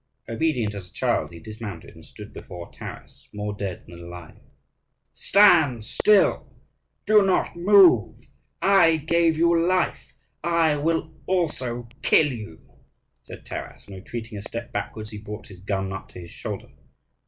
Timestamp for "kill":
12.01-12.31